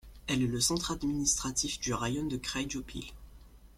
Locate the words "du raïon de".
1.79-2.35